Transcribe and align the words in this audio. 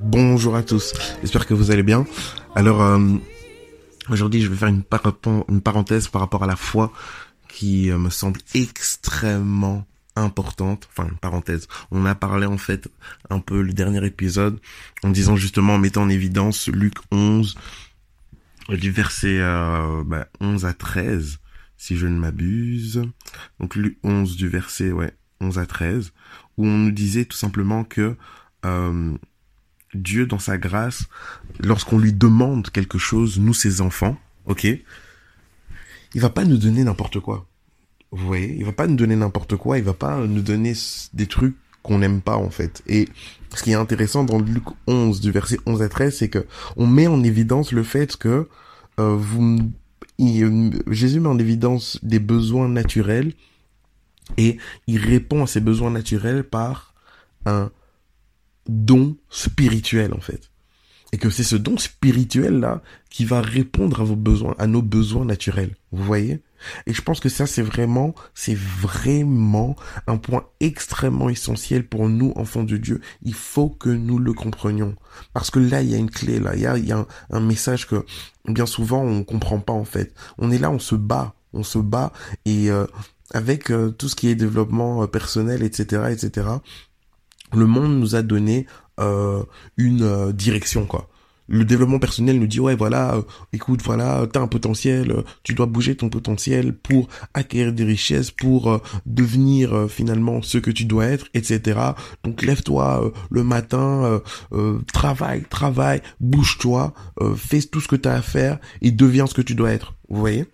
Bonjour 0.00 0.56
à 0.56 0.62
tous, 0.62 0.92
j'espère 1.20 1.46
que 1.46 1.54
vous 1.54 1.70
allez 1.70 1.82
bien. 1.82 2.06
Alors 2.54 2.82
euh, 2.82 2.98
aujourd'hui 4.10 4.40
je 4.42 4.48
vais 4.48 4.56
faire 4.56 4.68
une, 4.68 4.82
par- 4.82 5.02
une 5.48 5.60
parenthèse 5.60 6.08
par 6.08 6.20
rapport 6.20 6.42
à 6.44 6.46
la 6.46 6.56
foi 6.56 6.92
qui 7.48 7.90
euh, 7.90 7.98
me 7.98 8.10
semble 8.10 8.40
extrêmement 8.54 9.84
importante. 10.16 10.88
Enfin 10.90 11.08
parenthèse. 11.20 11.68
On 11.90 12.04
a 12.06 12.14
parlé 12.14 12.46
en 12.46 12.58
fait 12.58 12.88
un 13.30 13.40
peu 13.40 13.62
le 13.62 13.72
dernier 13.72 14.04
épisode 14.04 14.60
en 15.02 15.10
disant 15.10 15.36
justement 15.36 15.74
en 15.74 15.78
mettant 15.78 16.02
en 16.02 16.08
évidence 16.08 16.68
Luc 16.68 16.94
11 17.10 17.56
du 18.70 18.90
verset 18.90 19.38
euh, 19.40 20.02
bah, 20.04 20.28
11 20.40 20.64
à 20.64 20.72
13 20.72 21.38
si 21.76 21.96
je 21.96 22.06
ne 22.06 22.18
m'abuse. 22.18 23.02
Donc 23.60 23.76
Luc 23.76 23.98
11 24.02 24.36
du 24.36 24.48
verset 24.48 24.92
ouais 24.92 25.12
11 25.40 25.58
à 25.58 25.66
13 25.66 26.12
où 26.56 26.66
on 26.66 26.78
nous 26.78 26.92
disait 26.92 27.26
tout 27.26 27.36
simplement 27.36 27.84
que 27.84 28.16
euh, 28.64 29.16
Dieu, 29.94 30.26
dans 30.26 30.38
sa 30.38 30.58
grâce, 30.58 31.04
lorsqu'on 31.60 31.98
lui 31.98 32.12
demande 32.12 32.70
quelque 32.70 32.98
chose, 32.98 33.38
nous 33.38 33.54
ses 33.54 33.80
enfants, 33.80 34.18
ok, 34.46 34.64
il 34.64 36.20
va 36.20 36.30
pas 36.30 36.44
nous 36.44 36.58
donner 36.58 36.84
n'importe 36.84 37.20
quoi. 37.20 37.46
Vous 38.12 38.26
voyez, 38.26 38.54
il 38.56 38.64
va 38.64 38.72
pas 38.72 38.86
nous 38.86 38.96
donner 38.96 39.16
n'importe 39.16 39.56
quoi, 39.56 39.78
il 39.78 39.84
va 39.84 39.92
pas 39.92 40.18
nous 40.18 40.42
donner 40.42 40.72
des 41.12 41.26
trucs 41.26 41.56
qu'on 41.82 41.98
n'aime 41.98 42.20
pas 42.20 42.36
en 42.36 42.50
fait. 42.50 42.82
Et 42.86 43.08
ce 43.54 43.62
qui 43.62 43.70
est 43.70 43.74
intéressant 43.74 44.24
dans 44.24 44.38
Luc 44.38 44.64
11 44.86 45.20
du 45.20 45.30
verset 45.30 45.58
11 45.66 45.82
à 45.82 45.88
13, 45.88 46.16
c'est 46.16 46.28
que 46.28 46.46
on 46.76 46.86
met 46.86 47.06
en 47.06 47.22
évidence 47.22 47.72
le 47.72 47.82
fait 47.82 48.16
que 48.16 48.48
euh, 48.98 49.16
vous, 49.16 49.58
Jésus 50.18 51.20
met 51.20 51.28
en 51.28 51.38
évidence 51.38 51.98
des 52.02 52.18
besoins 52.18 52.68
naturels 52.68 53.32
et 54.36 54.58
il 54.86 54.98
répond 54.98 55.44
à 55.44 55.46
ces 55.46 55.60
besoins 55.60 55.90
naturels 55.90 56.44
par 56.44 56.94
un 57.44 57.70
don 58.68 59.16
spirituel 59.30 60.12
en 60.12 60.20
fait. 60.20 60.50
Et 61.12 61.18
que 61.18 61.30
c'est 61.30 61.44
ce 61.44 61.56
don 61.56 61.78
spirituel 61.78 62.58
là 62.58 62.82
qui 63.10 63.24
va 63.24 63.40
répondre 63.40 64.00
à 64.00 64.04
vos 64.04 64.16
besoins, 64.16 64.56
à 64.58 64.66
nos 64.66 64.82
besoins 64.82 65.24
naturels. 65.24 65.76
Vous 65.92 66.02
voyez? 66.02 66.42
Et 66.86 66.92
je 66.92 67.02
pense 67.02 67.20
que 67.20 67.28
ça 67.28 67.46
c'est 67.46 67.62
vraiment, 67.62 68.14
c'est 68.34 68.56
vraiment 68.56 69.76
un 70.06 70.16
point 70.16 70.46
extrêmement 70.60 71.28
essentiel 71.28 71.86
pour 71.86 72.08
nous 72.08 72.32
enfants 72.36 72.64
de 72.64 72.76
Dieu. 72.76 73.00
Il 73.22 73.34
faut 73.34 73.68
que 73.68 73.88
nous 73.88 74.18
le 74.18 74.32
comprenions 74.32 74.94
parce 75.32 75.50
que 75.50 75.58
là 75.58 75.82
il 75.82 75.90
y 75.90 75.94
a 75.94 75.98
une 75.98 76.10
clé 76.10 76.38
là, 76.38 76.54
il 76.54 76.62
y 76.62 76.66
a, 76.66 76.78
il 76.78 76.86
y 76.86 76.92
a 76.92 77.06
un, 77.30 77.40
message 77.40 77.86
que 77.86 78.04
bien 78.46 78.66
souvent 78.66 79.02
on 79.02 79.24
comprend 79.24 79.60
pas 79.60 79.72
en 79.72 79.84
fait. 79.84 80.14
On 80.38 80.50
est 80.50 80.58
là, 80.58 80.70
on 80.70 80.78
se 80.78 80.94
bat, 80.94 81.34
on 81.52 81.62
se 81.62 81.78
bat 81.78 82.12
et 82.44 82.70
euh, 82.70 82.86
avec 83.32 83.70
euh, 83.70 83.90
tout 83.90 84.08
ce 84.08 84.16
qui 84.16 84.28
est 84.28 84.34
développement 84.34 85.02
euh, 85.02 85.06
personnel, 85.06 85.62
etc., 85.62 86.04
etc 86.10 86.58
le 87.54 87.66
monde 87.66 87.98
nous 87.98 88.14
a 88.14 88.22
donné 88.22 88.66
euh, 88.98 89.42
une 89.76 90.02
euh, 90.02 90.32
direction 90.32 90.86
quoi. 90.86 91.08
Le 91.48 91.64
développement 91.64 91.98
personnel 91.98 92.38
nous 92.40 92.46
dit 92.46 92.60
ouais 92.60 92.74
voilà 92.74 93.14
euh, 93.14 93.22
écoute 93.52 93.80
voilà 93.84 94.26
t'as 94.32 94.40
un 94.40 94.48
potentiel 94.48 95.10
euh, 95.10 95.22
tu 95.42 95.54
dois 95.54 95.66
bouger 95.66 95.94
ton 95.94 96.08
potentiel 96.08 96.72
pour 96.72 97.08
acquérir 97.34 97.72
des 97.72 97.84
richesses 97.84 98.30
pour 98.30 98.70
euh, 98.70 98.78
devenir 99.06 99.86
finalement 99.88 100.42
ce 100.42 100.58
que 100.58 100.70
tu 100.70 100.84
dois 100.84 101.06
être 101.06 101.26
etc 101.34 101.78
donc 102.24 102.42
lève-toi 102.42 103.12
le 103.30 103.44
matin 103.44 104.20
travaille 104.92 105.42
travaille 105.48 106.02
bouge-toi 106.20 106.94
fais 107.36 107.60
tout 107.60 107.80
ce 107.80 107.88
que 107.88 107.96
t'as 107.96 108.14
à 108.14 108.22
faire 108.22 108.58
et 108.82 108.90
deviens 108.90 109.26
ce 109.26 109.34
que 109.34 109.42
tu 109.42 109.54
dois 109.54 109.72
être 109.72 109.94
vous 110.08 110.20
voyez? 110.20 110.46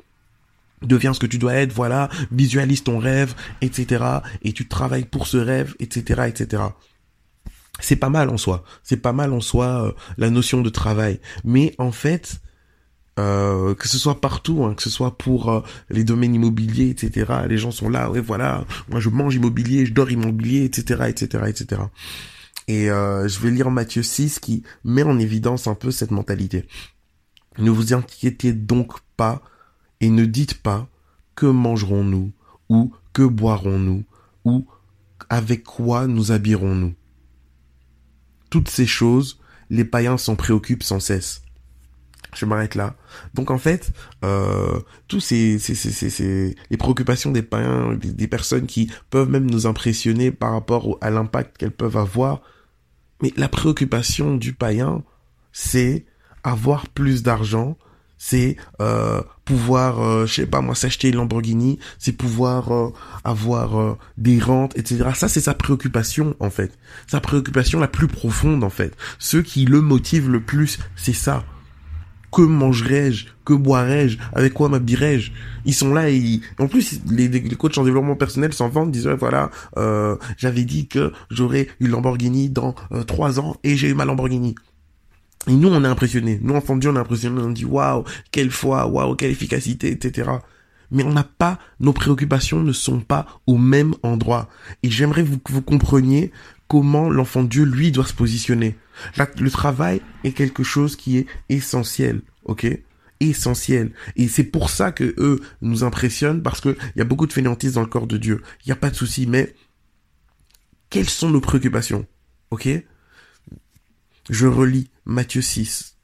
Deviens 0.82 1.14
ce 1.14 1.20
que 1.20 1.26
tu 1.26 1.38
dois 1.38 1.54
être, 1.54 1.72
voilà, 1.72 2.08
visualise 2.32 2.82
ton 2.82 2.98
rêve, 2.98 3.34
etc. 3.60 4.04
Et 4.42 4.52
tu 4.52 4.66
travailles 4.66 5.04
pour 5.04 5.26
ce 5.26 5.36
rêve, 5.36 5.74
etc., 5.78 6.22
etc. 6.26 6.62
C'est 7.80 7.96
pas 7.96 8.10
mal 8.10 8.28
en 8.28 8.36
soi. 8.36 8.64
C'est 8.82 8.98
pas 8.98 9.12
mal 9.12 9.32
en 9.32 9.40
soi 9.40 9.86
euh, 9.86 9.92
la 10.18 10.30
notion 10.30 10.60
de 10.60 10.68
travail. 10.68 11.20
Mais 11.44 11.74
en 11.78 11.90
fait, 11.90 12.40
euh, 13.18 13.74
que 13.74 13.88
ce 13.88 13.98
soit 13.98 14.20
partout, 14.20 14.64
hein, 14.64 14.74
que 14.74 14.82
ce 14.82 14.90
soit 14.90 15.16
pour 15.18 15.50
euh, 15.50 15.60
les 15.90 16.04
domaines 16.04 16.34
immobiliers, 16.34 16.90
etc. 16.90 17.32
Les 17.48 17.58
gens 17.58 17.70
sont 17.70 17.88
là, 17.88 18.10
ouais, 18.10 18.20
voilà, 18.20 18.64
moi 18.88 19.00
je 19.00 19.08
mange 19.08 19.34
immobilier, 19.34 19.86
je 19.86 19.92
dors 19.92 20.10
immobilier, 20.10 20.64
etc., 20.64 21.04
etc., 21.08 21.44
etc. 21.48 21.82
Et 22.68 22.86
je 22.86 23.40
vais 23.40 23.50
lire 23.50 23.70
Matthieu 23.70 24.02
6 24.02 24.38
qui 24.38 24.62
met 24.84 25.02
en 25.02 25.18
évidence 25.18 25.66
un 25.66 25.74
peu 25.74 25.90
cette 25.90 26.12
mentalité. 26.12 26.64
Ne 27.58 27.70
vous 27.70 27.92
inquiétez 27.92 28.52
donc 28.52 28.92
pas 29.16 29.42
et 30.00 30.08
ne 30.08 30.24
dites 30.24 30.62
pas 30.62 30.88
que 31.34 31.46
mangerons-nous 31.46 32.32
ou 32.68 32.92
que 33.12 33.22
boirons-nous 33.22 34.04
ou 34.44 34.66
avec 35.28 35.64
quoi 35.64 36.06
nous 36.06 36.32
habillerons-nous. 36.32 36.94
Toutes 38.52 38.68
ces 38.68 38.84
choses, 38.86 39.40
les 39.70 39.86
païens 39.86 40.18
s'en 40.18 40.36
préoccupent 40.36 40.82
sans 40.82 41.00
cesse. 41.00 41.40
Je 42.36 42.44
m'arrête 42.44 42.74
là. 42.74 42.96
Donc 43.32 43.50
en 43.50 43.56
fait, 43.56 43.92
euh, 44.26 44.78
tous 45.08 45.20
ces, 45.20 45.58
ces, 45.58 45.74
ces, 45.74 45.90
ces, 45.90 46.10
ces- 46.10 46.54
les 46.68 46.76
préoccupations 46.76 47.32
des 47.32 47.40
païens, 47.40 47.94
des, 47.94 48.28
personnes 48.28 48.66
qui 48.66 48.90
peuvent 49.08 49.30
même 49.30 49.50
nous 49.50 49.66
impressionner 49.66 50.32
par 50.32 50.52
rapport 50.52 50.98
à 51.00 51.08
l'impact 51.08 51.56
qu'elles 51.56 51.70
peuvent 51.70 51.96
avoir, 51.96 52.42
mais 53.22 53.32
la 53.38 53.48
préoccupation 53.48 54.36
du 54.36 54.52
païen, 54.52 55.02
c'est 55.52 56.04
avoir 56.44 56.88
plus 56.88 57.22
d'argent, 57.22 57.78
c'est 58.24 58.56
euh, 58.80 59.20
pouvoir, 59.44 60.00
euh, 60.00 60.26
je 60.26 60.34
sais 60.34 60.46
pas 60.46 60.60
moi, 60.60 60.76
s'acheter 60.76 61.08
une 61.08 61.16
Lamborghini, 61.16 61.80
c'est 61.98 62.12
pouvoir 62.12 62.72
euh, 62.72 62.90
avoir 63.24 63.80
euh, 63.80 63.98
des 64.16 64.38
rentes, 64.38 64.78
etc. 64.78 65.10
Ça, 65.16 65.26
c'est 65.26 65.40
sa 65.40 65.54
préoccupation 65.54 66.36
en 66.38 66.48
fait. 66.48 66.70
Sa 67.08 67.20
préoccupation 67.20 67.80
la 67.80 67.88
plus 67.88 68.06
profonde 68.06 68.62
en 68.62 68.70
fait. 68.70 68.94
Ceux 69.18 69.42
qui 69.42 69.64
le 69.64 69.80
motivent 69.80 70.30
le 70.30 70.40
plus, 70.40 70.78
c'est 70.94 71.12
ça. 71.12 71.42
Que 72.30 72.42
mangerai-je? 72.42 73.26
Que 73.44 73.54
boirai-je? 73.54 74.18
Avec 74.34 74.54
quoi 74.54 74.68
m'habillerai-je? 74.68 75.32
Ils 75.64 75.74
sont 75.74 75.92
là 75.92 76.08
et 76.08 76.16
ils- 76.16 76.42
en 76.60 76.68
plus 76.68 77.00
les, 77.10 77.26
les 77.26 77.56
coachs 77.56 77.76
en 77.76 77.82
développement 77.82 78.14
personnel 78.14 78.52
s'en 78.52 78.68
vantent, 78.68 78.92
disent 78.92 79.08
ouais, 79.08 79.16
voilà, 79.16 79.50
euh, 79.78 80.14
j'avais 80.38 80.62
dit 80.64 80.86
que 80.86 81.12
j'aurais 81.32 81.66
une 81.80 81.88
Lamborghini 81.88 82.50
dans 82.50 82.76
euh, 82.92 83.02
trois 83.02 83.40
ans 83.40 83.56
et 83.64 83.76
j'ai 83.76 83.88
eu 83.88 83.94
ma 83.94 84.04
Lamborghini. 84.04 84.54
Et 85.48 85.54
nous, 85.54 85.68
on 85.68 85.84
est 85.84 85.88
impressionnés. 85.88 86.38
Nous, 86.42 86.54
enfants 86.54 86.76
de 86.76 86.80
Dieu, 86.80 86.90
on 86.90 86.96
est 86.96 87.00
impressionnés. 87.00 87.40
On 87.40 87.50
dit, 87.50 87.64
waouh, 87.64 88.04
quelle 88.30 88.50
foi, 88.50 88.86
waouh, 88.86 89.16
quelle 89.16 89.30
efficacité, 89.30 89.90
etc. 89.90 90.30
Mais 90.90 91.02
on 91.02 91.12
n'a 91.12 91.24
pas, 91.24 91.58
nos 91.80 91.92
préoccupations 91.92 92.60
ne 92.62 92.72
sont 92.72 93.00
pas 93.00 93.26
au 93.46 93.56
même 93.56 93.94
endroit. 94.02 94.48
Et 94.82 94.90
j'aimerais 94.90 95.24
que 95.24 95.52
vous 95.52 95.62
compreniez 95.62 96.30
comment 96.68 97.10
l'enfant 97.10 97.42
de 97.42 97.48
Dieu, 97.48 97.64
lui, 97.64 97.90
doit 97.90 98.06
se 98.06 98.14
positionner. 98.14 98.76
Le 99.16 99.50
travail 99.50 100.00
est 100.24 100.32
quelque 100.32 100.62
chose 100.62 100.96
qui 100.96 101.18
est 101.18 101.26
essentiel, 101.48 102.22
ok? 102.44 102.66
Essentiel. 103.20 103.92
Et 104.16 104.28
c'est 104.28 104.44
pour 104.44 104.70
ça 104.70 104.92
que 104.92 105.14
eux 105.18 105.40
nous 105.60 105.84
impressionnent 105.84 106.42
parce 106.42 106.60
que 106.60 106.76
il 106.94 106.98
y 106.98 107.02
a 107.02 107.04
beaucoup 107.04 107.26
de 107.26 107.32
fainéantisme 107.32 107.74
dans 107.74 107.82
le 107.82 107.86
corps 107.86 108.06
de 108.06 108.16
Dieu. 108.16 108.42
Il 108.64 108.68
n'y 108.68 108.72
a 108.72 108.76
pas 108.76 108.90
de 108.90 108.96
souci, 108.96 109.26
mais 109.26 109.54
quelles 110.90 111.08
sont 111.08 111.30
nos 111.30 111.40
préoccupations? 111.40 112.06
Ok? 112.50 112.68
Je 114.32 114.46
relis 114.46 114.88
Matthieu 115.04 115.42
6, 115.42 115.96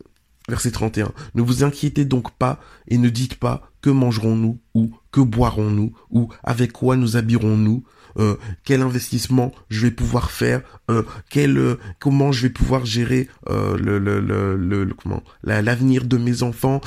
verset 0.50 0.70
31. 0.70 1.12
Ne 1.34 1.40
vous 1.42 1.64
inquiétez 1.64 2.04
donc 2.04 2.30
pas 2.36 2.60
et 2.86 2.98
ne 2.98 3.08
dites 3.08 3.36
pas 3.36 3.70
que 3.80 3.88
mangerons-nous 3.90 4.60
ou 4.75 4.94
que 5.12 5.20
boirons-nous 5.22 5.92
ou 6.10 6.28
avec 6.44 6.72
quoi 6.72 6.96
nous 6.96 7.16
habillerons-nous 7.16 7.84
euh, 8.19 8.36
quel 8.64 8.82
investissement 8.82 9.52
je 9.70 9.80
vais 9.86 9.90
pouvoir 9.92 10.30
faire, 10.30 10.60
euh, 10.90 11.04
quel, 11.30 11.56
euh, 11.56 11.76
comment 12.00 12.30
je 12.32 12.42
vais 12.42 12.50
pouvoir 12.52 12.84
gérer 12.84 13.28
euh, 13.48 13.78
le, 13.78 14.92
comment 15.00 15.22
la- 15.42 15.62
l'avenir 15.62 16.04
de 16.04 16.19
mes 16.19 16.42
enfants, 16.42 16.80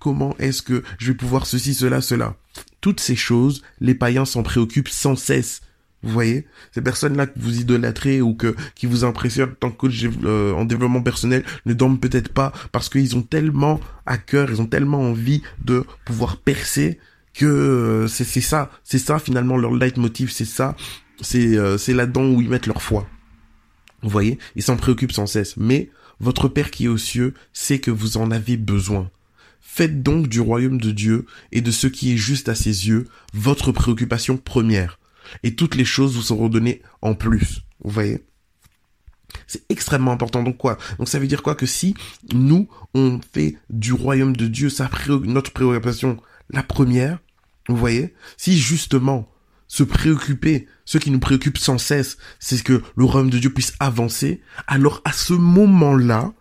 comment 0.00 0.34
est-ce 0.38 0.62
que 0.62 0.82
je 0.98 1.08
vais 1.12 1.16
pouvoir 1.16 1.46
ceci, 1.46 1.72
cela, 1.72 2.00
cela. 2.02 2.34
Toutes 2.82 3.00
ces 3.00 3.16
choses, 3.16 3.62
les 3.80 3.94
païens 3.94 4.24
s'en 4.26 4.42
préoccupent 4.42 4.88
sans 4.88 5.16
cesse. 5.16 5.60
Vous 6.06 6.12
voyez, 6.12 6.46
ces 6.72 6.82
personnes-là 6.82 7.26
que 7.26 7.36
vous 7.36 7.58
idolâtrez 7.58 8.22
ou 8.22 8.32
que 8.32 8.54
qui 8.76 8.86
vous 8.86 9.02
impressionnent 9.02 9.56
tant 9.58 9.72
que 9.72 9.76
coach 9.76 10.04
euh, 10.22 10.52
en 10.52 10.64
développement 10.64 11.02
personnel 11.02 11.42
ne 11.66 11.74
dorment 11.74 11.98
peut-être 11.98 12.32
pas 12.32 12.52
parce 12.70 12.88
qu'ils 12.88 13.16
ont 13.16 13.22
tellement 13.22 13.80
à 14.06 14.16
cœur, 14.16 14.48
ils 14.48 14.62
ont 14.62 14.66
tellement 14.66 15.00
envie 15.00 15.42
de 15.64 15.84
pouvoir 16.04 16.36
percer 16.36 17.00
que 17.34 17.44
euh, 17.44 18.06
c'est 18.06 18.40
ça, 18.40 18.70
c'est 18.84 19.00
ça 19.00 19.18
finalement 19.18 19.56
leur 19.56 19.74
leitmotiv, 19.74 20.30
c'est 20.30 20.44
ça, 20.44 20.76
c'est 21.20 21.56
euh, 21.56 21.76
c'est 21.76 21.92
là-dedans 21.92 22.24
où 22.24 22.40
ils 22.40 22.48
mettent 22.48 22.68
leur 22.68 22.82
foi. 22.82 23.08
Vous 24.02 24.10
voyez, 24.10 24.38
ils 24.54 24.62
s'en 24.62 24.76
préoccupent 24.76 25.10
sans 25.10 25.26
cesse. 25.26 25.56
Mais 25.56 25.90
votre 26.20 26.46
Père 26.46 26.70
qui 26.70 26.84
est 26.84 26.88
aux 26.88 26.98
cieux 26.98 27.34
sait 27.52 27.80
que 27.80 27.90
vous 27.90 28.16
en 28.16 28.30
avez 28.30 28.56
besoin. 28.56 29.10
Faites 29.60 30.04
donc 30.04 30.28
du 30.28 30.38
royaume 30.38 30.80
de 30.80 30.92
Dieu 30.92 31.26
et 31.50 31.62
de 31.62 31.72
ce 31.72 31.88
qui 31.88 32.12
est 32.12 32.16
juste 32.16 32.48
à 32.48 32.54
ses 32.54 32.86
yeux 32.86 33.08
votre 33.34 33.72
préoccupation 33.72 34.36
première. 34.36 35.00
Et 35.42 35.54
toutes 35.54 35.74
les 35.74 35.84
choses 35.84 36.14
vous 36.14 36.22
seront 36.22 36.48
données 36.48 36.82
en 37.02 37.14
plus. 37.14 37.62
Vous 37.80 37.90
voyez? 37.90 38.24
C'est 39.46 39.64
extrêmement 39.68 40.12
important. 40.12 40.42
Donc 40.42 40.56
quoi? 40.56 40.78
Donc 40.98 41.08
ça 41.08 41.18
veut 41.18 41.26
dire 41.26 41.42
quoi? 41.42 41.54
Que 41.54 41.66
si 41.66 41.94
nous, 42.32 42.68
on 42.94 43.20
fait 43.32 43.56
du 43.70 43.92
royaume 43.92 44.36
de 44.36 44.46
Dieu 44.46 44.68
notre 45.24 45.52
préoccupation 45.52 46.18
la 46.50 46.62
première, 46.62 47.18
vous 47.68 47.76
voyez? 47.76 48.14
Si 48.36 48.58
justement 48.58 49.28
se 49.68 49.82
préoccuper, 49.82 50.68
ce 50.84 50.98
qui 50.98 51.10
nous 51.10 51.18
préoccupe 51.18 51.58
sans 51.58 51.78
cesse, 51.78 52.18
c'est 52.38 52.62
que 52.62 52.82
le 52.96 53.04
royaume 53.04 53.30
de 53.30 53.38
Dieu 53.38 53.52
puisse 53.52 53.74
avancer, 53.80 54.40
alors 54.68 55.02
à 55.04 55.12
ce 55.12 55.32
moment-là, 55.32 56.32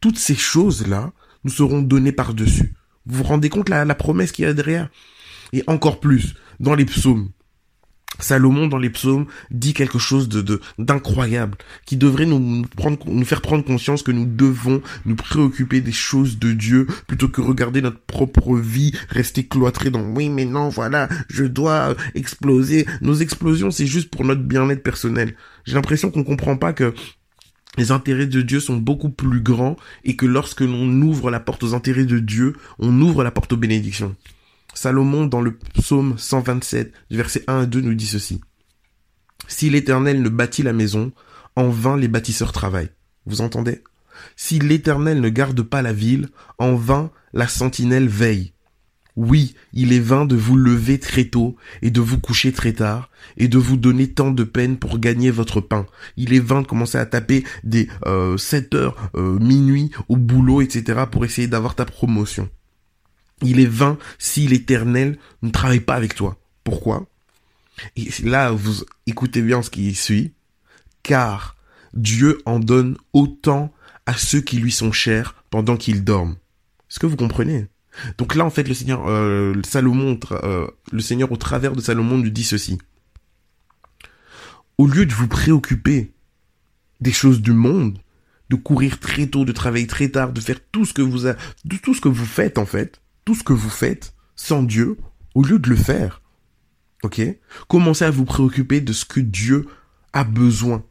toutes 0.00 0.18
ces 0.18 0.34
choses-là 0.34 1.12
nous 1.44 1.52
seront 1.52 1.80
données 1.80 2.12
par-dessus. 2.12 2.74
Vous 3.06 3.18
vous 3.18 3.24
rendez 3.24 3.48
compte 3.48 3.68
la, 3.68 3.84
la 3.84 3.94
promesse 3.94 4.32
qu'il 4.32 4.44
y 4.44 4.48
a 4.48 4.52
derrière? 4.52 4.90
Et 5.52 5.62
encore 5.68 6.00
plus, 6.00 6.34
dans 6.58 6.74
les 6.74 6.84
psaumes, 6.84 7.30
Salomon 8.18 8.66
dans 8.66 8.78
les 8.78 8.90
psaumes 8.90 9.26
dit 9.50 9.74
quelque 9.74 9.98
chose 9.98 10.28
de 10.28 10.60
d'incroyable 10.78 11.58
qui 11.84 11.96
devrait 11.96 12.26
nous 12.26 12.62
prendre 12.76 12.98
nous 13.06 13.24
faire 13.24 13.42
prendre 13.42 13.64
conscience 13.64 14.02
que 14.02 14.12
nous 14.12 14.26
devons 14.26 14.80
nous 15.04 15.16
préoccuper 15.16 15.80
des 15.80 15.92
choses 15.92 16.38
de 16.38 16.52
Dieu 16.52 16.86
plutôt 17.06 17.28
que 17.28 17.40
regarder 17.40 17.82
notre 17.82 18.00
propre 18.00 18.56
vie 18.56 18.92
rester 19.10 19.46
cloîtré 19.46 19.90
dans 19.90 20.02
oui 20.02 20.28
mais 20.30 20.44
non 20.44 20.68
voilà 20.70 21.08
je 21.28 21.44
dois 21.44 21.94
exploser 22.14 22.86
nos 23.02 23.14
explosions 23.14 23.70
c'est 23.70 23.86
juste 23.86 24.10
pour 24.10 24.24
notre 24.24 24.42
bien-être 24.42 24.82
personnel 24.82 25.34
j'ai 25.66 25.74
l'impression 25.74 26.10
qu'on 26.10 26.24
comprend 26.24 26.56
pas 26.56 26.72
que 26.72 26.94
les 27.76 27.90
intérêts 27.90 28.26
de 28.26 28.40
Dieu 28.40 28.60
sont 28.60 28.76
beaucoup 28.76 29.10
plus 29.10 29.40
grands 29.40 29.76
et 30.04 30.16
que 30.16 30.24
lorsque 30.24 30.62
l'on 30.62 30.88
ouvre 31.02 31.30
la 31.30 31.40
porte 31.40 31.62
aux 31.62 31.74
intérêts 31.74 32.06
de 32.06 32.18
Dieu, 32.18 32.54
on 32.78 33.00
ouvre 33.02 33.22
la 33.22 33.30
porte 33.30 33.52
aux 33.52 33.58
bénédictions. 33.58 34.16
Salomon, 34.76 35.24
dans 35.24 35.40
le 35.40 35.56
psaume 35.56 36.18
127, 36.18 36.92
du 37.10 37.16
verset 37.16 37.42
1 37.46 37.60
à 37.60 37.66
2, 37.66 37.80
nous 37.80 37.94
dit 37.94 38.06
ceci. 38.06 38.42
Si 39.48 39.70
l'Éternel 39.70 40.20
ne 40.20 40.28
bâtit 40.28 40.62
la 40.62 40.74
maison, 40.74 41.12
en 41.56 41.70
vain 41.70 41.96
les 41.96 42.08
bâtisseurs 42.08 42.52
travaillent. 42.52 42.90
Vous 43.24 43.40
entendez? 43.40 43.82
Si 44.36 44.58
l'Éternel 44.58 45.22
ne 45.22 45.30
garde 45.30 45.62
pas 45.62 45.80
la 45.80 45.94
ville, 45.94 46.28
en 46.58 46.74
vain 46.74 47.10
la 47.32 47.48
sentinelle 47.48 48.06
veille. 48.06 48.52
Oui, 49.16 49.54
il 49.72 49.94
est 49.94 49.98
vain 49.98 50.26
de 50.26 50.36
vous 50.36 50.56
lever 50.56 50.98
très 50.98 51.24
tôt 51.24 51.56
et 51.80 51.90
de 51.90 52.02
vous 52.02 52.20
coucher 52.20 52.52
très 52.52 52.74
tard 52.74 53.08
et 53.38 53.48
de 53.48 53.56
vous 53.56 53.78
donner 53.78 54.12
tant 54.12 54.30
de 54.30 54.44
peine 54.44 54.76
pour 54.76 54.98
gagner 54.98 55.30
votre 55.30 55.62
pain. 55.62 55.86
Il 56.18 56.34
est 56.34 56.38
vain 56.38 56.60
de 56.60 56.66
commencer 56.66 56.98
à 56.98 57.06
taper 57.06 57.44
des 57.64 57.88
euh, 58.04 58.36
7 58.36 58.74
heures, 58.74 59.10
euh, 59.16 59.38
minuit 59.38 59.90
au 60.10 60.18
boulot, 60.18 60.60
etc. 60.60 61.04
pour 61.10 61.24
essayer 61.24 61.48
d'avoir 61.48 61.74
ta 61.74 61.86
promotion. 61.86 62.50
Il 63.42 63.60
est 63.60 63.66
vain 63.66 63.98
si 64.18 64.46
l'Éternel 64.46 65.18
ne 65.42 65.50
travaille 65.50 65.80
pas 65.80 65.94
avec 65.94 66.14
toi. 66.14 66.38
Pourquoi? 66.64 67.06
Et 67.96 68.08
là, 68.22 68.50
vous 68.50 68.84
écoutez 69.06 69.42
bien 69.42 69.62
ce 69.62 69.70
qui 69.70 69.94
suit. 69.94 70.32
Car 71.02 71.56
Dieu 71.94 72.40
en 72.46 72.58
donne 72.58 72.96
autant 73.12 73.72
à 74.06 74.14
ceux 74.14 74.40
qui 74.40 74.58
lui 74.58 74.72
sont 74.72 74.92
chers 74.92 75.34
pendant 75.50 75.76
qu'ils 75.76 76.04
dorment. 76.04 76.36
Est-ce 76.90 76.98
que 76.98 77.06
vous 77.06 77.16
comprenez? 77.16 77.66
Donc 78.18 78.34
là, 78.34 78.44
en 78.44 78.50
fait, 78.50 78.68
le 78.68 78.74
Seigneur, 78.74 79.08
euh, 79.08 79.54
Salomon, 79.64 80.18
euh, 80.32 80.66
le 80.92 81.00
Seigneur 81.00 81.32
au 81.32 81.36
travers 81.36 81.72
de 81.72 81.80
Salomon 81.80 82.18
nous 82.18 82.30
dit 82.30 82.44
ceci. 82.44 82.78
Au 84.78 84.86
lieu 84.86 85.06
de 85.06 85.14
vous 85.14 85.28
préoccuper 85.28 86.12
des 87.00 87.12
choses 87.12 87.40
du 87.40 87.52
monde, 87.52 87.98
de 88.50 88.56
courir 88.56 89.00
très 89.00 89.26
tôt, 89.26 89.44
de 89.44 89.52
travailler 89.52 89.86
très 89.86 90.08
tard, 90.08 90.32
de 90.32 90.40
faire 90.40 90.60
tout 90.70 90.84
ce 90.84 90.92
que 90.92 91.02
vous, 91.02 91.26
a, 91.26 91.34
tout 91.82 91.94
ce 91.94 92.00
que 92.00 92.08
vous 92.08 92.26
faites 92.26 92.58
en 92.58 92.66
fait, 92.66 93.00
tout 93.26 93.34
ce 93.34 93.42
que 93.42 93.52
vous 93.52 93.68
faites 93.68 94.14
sans 94.36 94.62
Dieu, 94.62 94.96
au 95.34 95.42
lieu 95.42 95.58
de 95.58 95.68
le 95.68 95.76
faire, 95.76 96.22
ok? 97.02 97.20
Commencez 97.68 98.04
à 98.04 98.10
vous 98.10 98.24
préoccuper 98.24 98.80
de 98.80 98.94
ce 98.94 99.04
que 99.04 99.20
Dieu 99.20 99.66
a 100.14 100.24
besoin, 100.24 100.82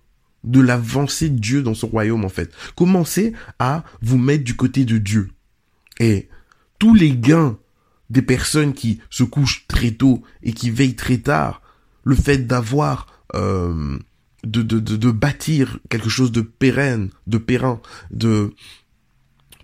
de 0.44 0.60
l'avancée 0.60 1.30
de 1.30 1.40
Dieu 1.40 1.64
dans 1.64 1.74
son 1.74 1.88
royaume 1.88 2.26
en 2.26 2.30
fait. 2.30 2.54
Commencez 2.76 3.34
à 3.58 3.84
vous 4.02 4.20
mettre 4.20 4.44
du 4.44 4.56
côté 4.56 4.86
de 4.86 5.00
Dieu. 5.00 5.32
Et 6.00 6.30
tous 6.78 6.94
les 6.94 7.16
gains 7.16 7.58
des 8.12 8.22
personnes 8.22 8.74
qui 8.74 9.00
se 9.10 9.24
couchent 9.24 9.66
très 9.68 9.92
tôt 9.92 10.22
et 10.44 10.54
qui 10.54 10.70
veillent 10.70 10.96
très 10.96 11.18
tard, 11.18 11.62
le 12.04 12.16
fait 12.16 12.46
d'avoir 12.46 13.08
euh, 13.34 13.98
de, 14.44 14.62
de, 14.62 15.12
bâtir 15.12 15.80
quelque 15.90 16.10
chose 16.10 16.32
de 16.32 16.42
pérenne, 16.42 17.10
de 17.26 17.40
périn, 17.40 17.82
de 18.12 18.54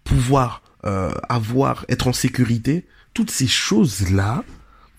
pouvoir 0.04 0.64
euh, 0.86 1.12
avoir, 1.30 1.86
être 1.90 2.08
en 2.08 2.14
sécurité, 2.14 2.86
toutes 3.14 3.32
ces 3.32 3.48
choses-là 3.48 4.44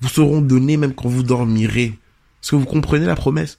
vous 0.01 0.09
seront 0.09 0.41
données 0.41 0.77
même 0.77 0.95
quand 0.95 1.09
vous 1.09 1.23
dormirez. 1.23 1.99
Est-ce 2.43 2.51
que 2.51 2.57
vous 2.57 2.67
comprenez 2.67 3.07
la 3.07 3.15
promesse? 3.15 3.59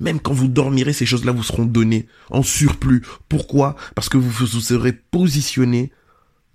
Même 0.00 0.20
quand 0.20 0.32
vous 0.32 0.48
dormirez, 0.48 0.92
ces 0.92 1.06
choses-là 1.06 1.32
vous 1.32 1.42
seront 1.42 1.64
données 1.64 2.06
en 2.30 2.42
surplus. 2.42 3.02
Pourquoi? 3.28 3.76
Parce 3.94 4.08
que 4.08 4.18
vous 4.18 4.30
vous 4.30 4.46
serez 4.60 4.92
positionné 4.92 5.92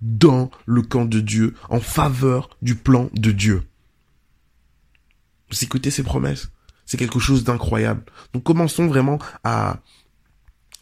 dans 0.00 0.50
le 0.66 0.82
camp 0.82 1.04
de 1.04 1.20
Dieu, 1.20 1.54
en 1.68 1.80
faveur 1.80 2.50
du 2.62 2.76
plan 2.76 3.10
de 3.14 3.32
Dieu. 3.32 3.62
Vous 5.50 5.64
écoutez 5.64 5.90
ces 5.90 6.02
promesses? 6.02 6.50
C'est 6.86 6.96
quelque 6.96 7.18
chose 7.18 7.44
d'incroyable. 7.44 8.02
Donc 8.32 8.44
commençons 8.44 8.86
vraiment 8.86 9.18
à 9.44 9.80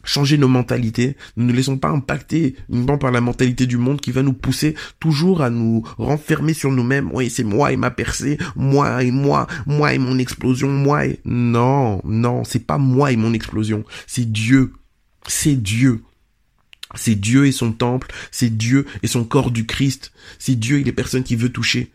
changer 0.07 0.37
nos 0.37 0.47
mentalités. 0.47 1.15
Nous 1.35 1.45
ne 1.45 1.53
laissons 1.53 1.77
pas 1.77 1.89
impacter 1.89 2.55
uniquement 2.69 2.97
par 2.97 3.11
la 3.11 3.21
mentalité 3.21 3.67
du 3.67 3.77
monde 3.77 4.01
qui 4.01 4.11
va 4.11 4.23
nous 4.23 4.33
pousser 4.33 4.73
toujours 4.99 5.41
à 5.41 5.49
nous 5.49 5.83
renfermer 5.97 6.53
sur 6.53 6.71
nous-mêmes. 6.71 7.11
Oui, 7.13 7.29
c'est 7.29 7.43
moi 7.43 7.71
et 7.71 7.77
ma 7.77 7.91
percée, 7.91 8.37
moi 8.55 9.03
et 9.03 9.11
moi, 9.11 9.47
moi 9.65 9.93
et 9.93 9.99
mon 9.99 10.17
explosion, 10.17 10.69
moi 10.69 11.05
et... 11.05 11.19
Non, 11.25 12.01
non, 12.05 12.43
c'est 12.43 12.65
pas 12.65 12.77
moi 12.77 13.11
et 13.11 13.17
mon 13.17 13.33
explosion. 13.33 13.83
C'est 14.07 14.31
Dieu. 14.31 14.73
C'est 15.27 15.55
Dieu. 15.55 16.03
C'est 16.95 17.15
Dieu 17.15 17.45
et 17.45 17.51
son 17.51 17.73
temple. 17.73 18.07
C'est 18.31 18.55
Dieu 18.55 18.85
et 19.03 19.07
son 19.07 19.25
corps 19.25 19.51
du 19.51 19.65
Christ. 19.65 20.11
C'est 20.39 20.55
Dieu 20.55 20.79
et 20.79 20.83
les 20.83 20.93
personnes 20.93 21.23
qu'il 21.23 21.37
veut 21.37 21.51
toucher. 21.51 21.91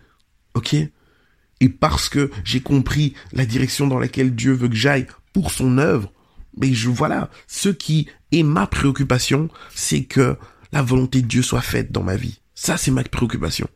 Ok? 0.54 0.75
Et 0.75 1.69
parce 1.69 2.09
que 2.09 2.31
j'ai 2.45 2.61
compris 2.61 3.14
la 3.33 3.47
direction 3.47 3.87
dans 3.87 3.99
laquelle 3.99 4.35
Dieu 4.35 4.52
veut 4.52 4.69
que 4.69 4.75
j'aille 4.75 5.07
pour 5.33 5.50
son 5.50 5.78
œuvre, 5.78 6.12
mais 6.56 6.73
je 6.75 6.88
voilà, 6.88 7.30
ce 7.47 7.68
qui 7.68 8.09
est 8.30 8.42
ma 8.42 8.66
préoccupation, 8.66 9.49
c'est 9.75 10.04
que 10.04 10.37
la 10.73 10.82
volonté 10.82 11.23
de 11.23 11.26
Dieu 11.26 11.42
soit 11.42 11.61
faite 11.61 11.92
dans 11.92 12.02
ma 12.02 12.16
vie. 12.16 12.40
Ça, 12.54 12.76
c'est 12.76 12.90
ma 12.90 13.02
préoccupation. 13.04 13.68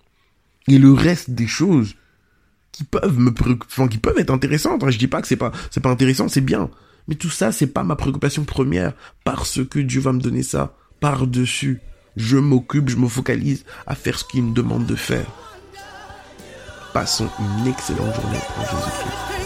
Et 0.69 0.79
le 0.79 0.93
reste 0.93 1.31
des 1.31 1.47
choses 1.47 1.95
qui 2.73 2.85
peuvent 2.85 3.19
me 3.19 3.33
enfin, 3.67 3.89
qui 3.89 3.99
peuvent 3.99 4.19
être 4.19 4.31
intéressantes. 4.31 4.85
Hein, 4.85 4.91
je 4.91 4.99
dis 4.99 5.07
pas 5.07 5.23
que 5.23 5.29
c'est 5.29 5.37
pas, 5.37 5.53
c'est 5.71 5.81
pas 5.81 5.91
intéressant, 5.91 6.29
c'est 6.29 6.41
bien. 6.41 6.71
Mais 7.09 7.15
tout 7.15 7.31
ça, 7.31 7.53
c'est 7.53 7.69
pas 7.69 7.85
ma 7.85 7.97
préoccupation 7.97 8.45
première 8.45 8.93
parce 9.25 9.65
que 9.65 9.79
Dieu 9.79 10.01
va 10.01 10.13
me 10.13 10.21
donner 10.21 10.43
ça 10.43 10.75
par-dessus. 11.01 11.81
Je 12.17 12.37
m'occupe, 12.37 12.89
je 12.89 12.97
me 12.97 13.09
focalise 13.09 13.65
à 13.87 13.95
faire 13.95 14.19
ce 14.19 14.25
qu'il 14.25 14.43
me 14.43 14.55
demande 14.55 14.87
de 14.87 14.97
faire. 14.97 15.27
Passons 16.93 17.29
une 17.39 17.67
excellente 17.67 18.15
journée 18.15 18.41
en 18.59 18.63
Jésus-Christ. 18.63 19.46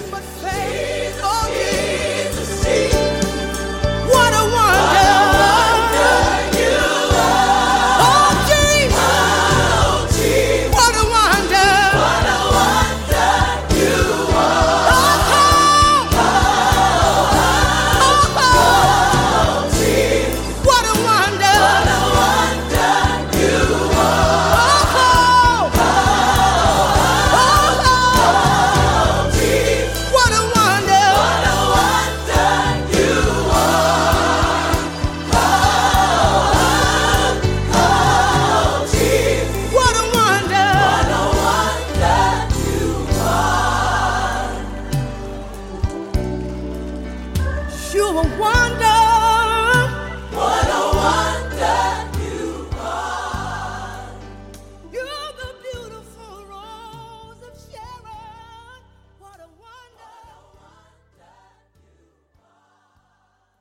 You're 48.01 48.25
a 48.25 48.39
wonder. 48.39 49.00